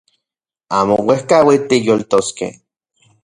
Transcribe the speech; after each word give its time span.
Amo 0.77 0.95
uejkauitl 1.09 1.67
tiyoltoskej 1.69 2.51